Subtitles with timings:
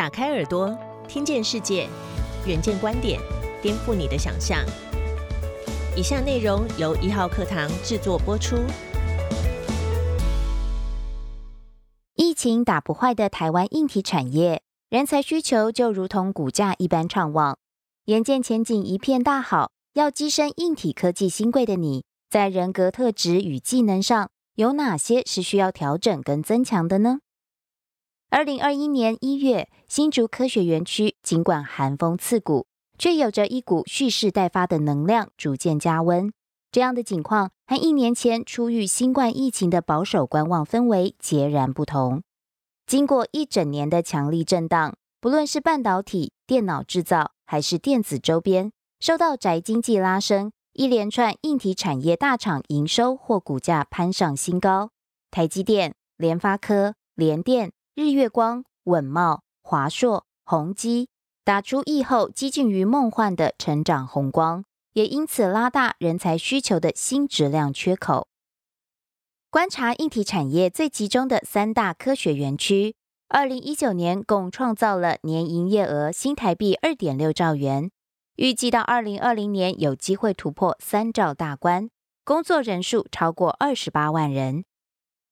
[0.00, 0.74] 打开耳朵，
[1.06, 1.86] 听见世界，
[2.46, 3.20] 远见观点，
[3.60, 4.64] 颠覆你的想象。
[5.94, 8.56] 以下内容由一号课堂制作播出。
[12.14, 17.58] 疫情打不坏的台湾硬体产业，人才需求就如同股价一般畅旺。
[18.06, 27.18] 眼见前景一片大好，要跻身硬体科技新贵的你，在人格特质与技能上有哪些是需要调整跟增强的呢？
[28.30, 32.64] 二零二一年一月，新竹科学园区尽管寒风刺骨，
[32.96, 36.32] 却有着一股蓄势待发的能量，逐渐加温。
[36.70, 42.22] 这样的景况和一年前初遇新冠疫情的保守观望氛围截然不同。
[42.86, 54.90] 经过一整年的强力震荡，不论是半导体、电脑制造，还是电子周边，受到宅经济拉升，一连串硬体产业大厂营收或股价攀上新高。
[55.32, 57.72] 台积电、联发科、联电。
[57.96, 61.08] 日月光、稳茂、华硕、宏基
[61.44, 68.28] 打出疫后接近于梦幻的成长红光，也因此拉大人才需求的新质量缺口。
[69.50, 72.94] 观察硬体产业最集中的三大科学园区，
[73.28, 77.90] 二零一九年共创造了年营业额新台币二点六兆元，
[78.36, 81.90] 预计到二零二零年有机会突破三兆大关，
[82.24, 84.64] 工作人数超过二十八万人。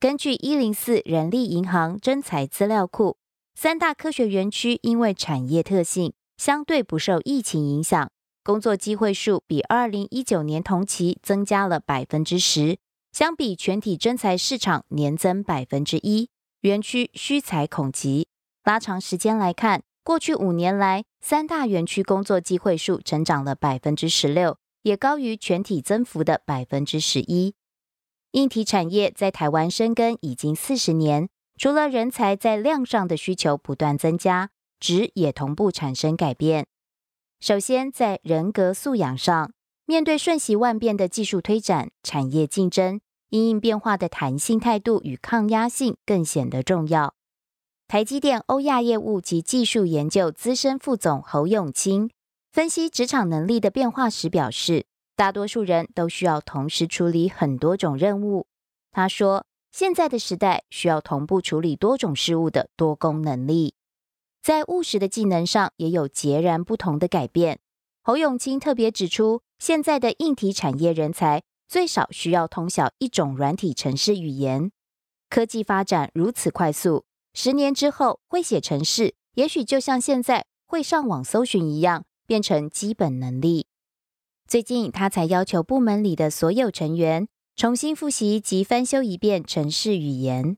[0.00, 3.18] 根据一零四人力银行征才资料库，
[3.54, 8.10] 三大科学园区因为产业特性相对不受疫情影响，
[8.42, 12.78] 工作机会数比二零一九年同期增加了百分之十，
[13.12, 16.30] 相比全体征才市场年增百分之一，
[16.62, 18.26] 园区需才恐急。
[18.64, 27.52] 拉长时间来看，过去五年来，三大园区工作机会数成长了百分之十六，也高于全体增幅的百分之十一。
[28.32, 31.28] 硬体产业在台湾生根已经四十年，
[31.58, 36.68] 除了人才在量上的需求不断增加，值也同步产生改变。
[37.40, 39.52] 首先，在人格素养上，
[39.84, 47.14] 面对瞬息万变的技术推展、产业竞争，因应变化的弹性态度与抗压性更显得重要。
[47.88, 52.08] 台积电欧亚业务及技术研究资深副总侯永清
[52.52, 54.89] 分析职场能力的变化时表示。
[55.20, 58.46] 大多数人都需要同时处理很多种任务。
[58.90, 63.74] 他说：“现在的时代需要同步处理多种事物的多功能力，
[64.42, 67.58] 在务实的技能上也有截然不同的改变。”
[68.02, 74.72] 侯永清特别指出，现在的硬体产业人才最少需要通晓一种软体程式语言。
[75.28, 77.04] 科技发展如此快速，
[77.34, 83.66] 十年之后会写程式，也许就像现在会上网搜寻一样，变成基本能力。
[84.50, 90.56] 最近，他才要求部门里的所有成员重新复习及翻修一遍城市语言。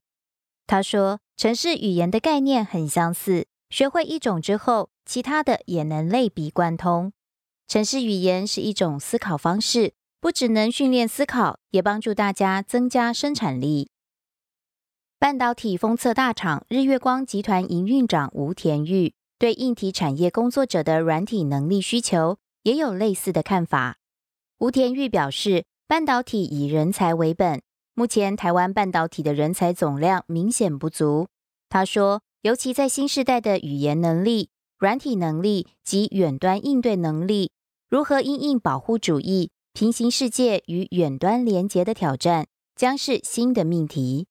[0.66, 7.12] 他说，城市语言的概念很相似，学会一种之后，其他的也能类比贯通。
[7.68, 9.92] 城市语言是一种思考方式，
[10.22, 13.90] 不只能训练思考，也帮助大家增加生产力。
[15.18, 22.38] 半导体封测大厂日月光集团营运长吴田玉对硬体产业工作者的软体能力需求。
[22.62, 23.98] 也有类似的看法。
[24.58, 27.60] 吴田玉表示，半导体以人才为本，
[27.94, 31.28] 目前台湾半导体的人才总量明显不足。
[31.68, 37.52] 他说，尤其在新时代的语言能力、软体能力及远端应对能力，
[37.88, 44.26] 如何应应保护主义、平行世界与远端连结的挑战，将是新的命题。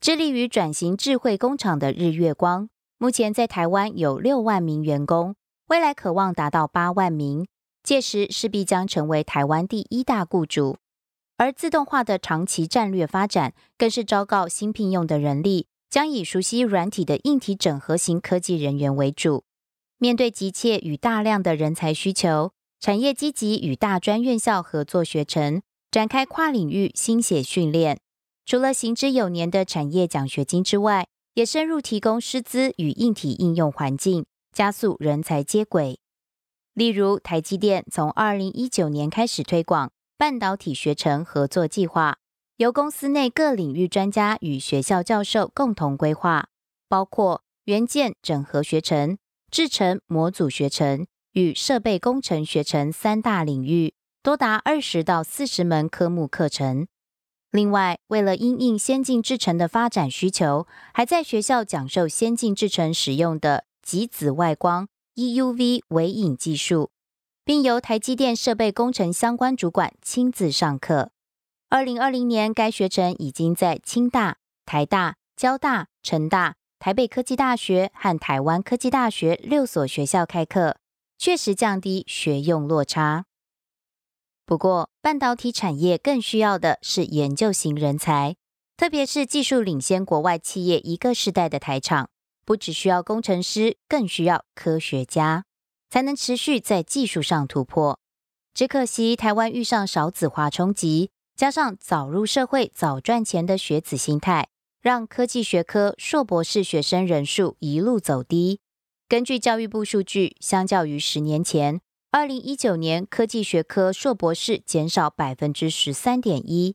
[0.00, 2.68] 致力于转型智慧工厂的日月光，
[2.98, 5.34] 目前在台湾有六万名员工。
[5.68, 7.46] 未来渴望达到八万名，
[7.82, 10.78] 届时势必将成为台湾第一大雇主。
[11.36, 19.44] 而自动化的长期战略发展，更是昭告新聘用的人力将以熟悉软体的硬体整合型科技人员为主。
[19.98, 28.00] 面对急切与大量的人才需求，产业积极与大专院校合作学程，展开跨领域新血训练。
[28.46, 34.24] 除了行之有年的产业奖学金之外，也深入提供师资与硬体应用环境。
[34.58, 36.00] 加速人才接轨，
[36.74, 42.18] 例如台积电从二零一九年开始推广半导体学程合作计划，
[42.56, 46.48] 由公司内各领域专家与学校教授共同规划，
[46.88, 49.16] 包括元件整合学程、
[49.48, 53.94] 制程模组学程与设备工程学程三大领域，
[54.24, 56.88] 多达二十到四十门科目课程。
[57.52, 63.67] 另外，为了因应先进制程的发展需求，还在学校讲授先进制程使用的。
[63.88, 66.90] 极紫外光 （EUV） 微影技术，
[67.42, 71.10] 并由台积电设备工程相关主管亲自上课。
[71.70, 74.36] 二零二零年，该学程已经在清大、
[74.66, 80.76] 台大、交大、成大台北科技大学和台湾科技大学六所学校开课，
[81.16, 83.24] 确实降低学用落差。
[84.44, 88.36] 不过，半导体产业更需要的是研究型人才，
[88.76, 92.10] 特别是技术领先国外企业一个世代的台厂，
[92.48, 95.44] 不只需要工程师，更需要科学家，
[95.90, 97.98] 才能持续在技术上突破。
[98.54, 104.48] 只可惜台湾遇上少子化冲击，加上早入社会早赚钱的学子心态，
[104.80, 108.60] 让科技学科硕博士学生人数一路走低。
[109.06, 111.82] 根据教育部数据，相较于十年前。
[112.10, 116.74] 二零一九年，科技学科硕博士减少百分之十三点一，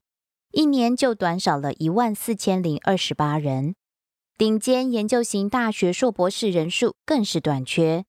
[0.52, 3.74] 一年就短少了一万四千零二十八人。
[4.36, 8.04] 顶尖研究型大学硕博士人数更是短缺。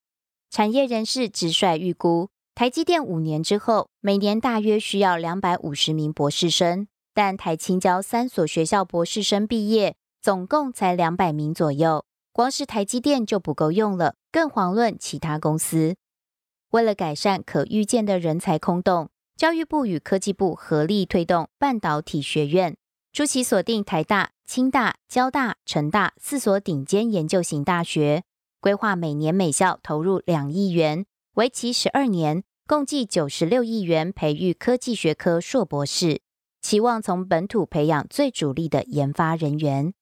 [0.49, 15.95] 产业人士直率预估，台积电五年之后，每年大约需要两百五十名博士生，但台青交三所学校博士生毕业，总共才两百名左右，光是台积电就不够用了，更遑论其他公司。
[16.71, 22.75] 为了改善可预见的人才空洞，教育部与科技部合力推动半导体学院，
[23.13, 28.23] 初期锁定台大、清大、交大、成大四所顶尖研究型大学，
[28.61, 36.21] 规划每年每校投入两亿元，为期十二年，共计九十六亿元培育科技学科硕博士，
[36.61, 39.93] 期望从本土培养最主力的研发人员。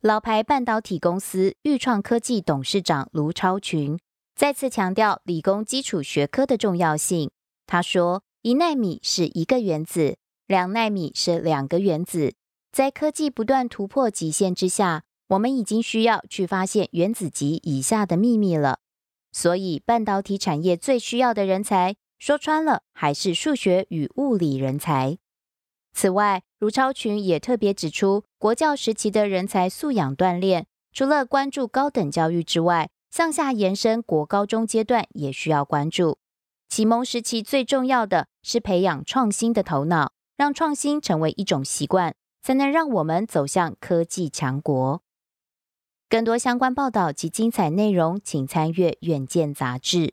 [0.00, 3.98] 老牌半导体公司裕创科技董事长卢超群。
[4.36, 7.30] 再次强调理工基础学科的重要性。
[7.66, 10.16] 他说：“一纳米是一个原子，
[10.48, 12.34] 两纳米是两个原子。
[12.74, 18.80] 在科技不断突破极限之下，我们已经需要去发现原子级以下的秘密了。
[19.30, 25.18] 所以，半导体产业最需要的人才，说穿了还是数学与物理人才。
[25.92, 36.18] 此外，卢超群也特别指出，国教时期的人才素养锻炼，除了关注高等教育之外，向下延伸，国高中阶段也需要关注。
[36.68, 45.02] 启蒙时期最重要的是培养创新的头脑，让创新成为一种习惯，才能让我们走向科技强国。
[46.10, 50.12] 更多相关报道及精彩内容，请参阅《远见》杂志。